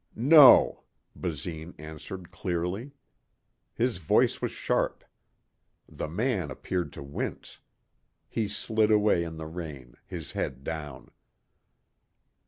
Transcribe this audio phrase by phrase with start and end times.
[0.15, 0.81] "No,"
[1.15, 2.93] Basine answered clearly.
[3.75, 5.03] His voice was sharp.
[5.87, 7.59] The man appeared to wince.
[8.27, 11.11] He slid away in the rain, his head down.